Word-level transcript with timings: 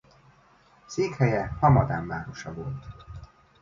Székhelye 0.85 1.47
Hamadán 1.59 2.07
városa. 2.07 2.53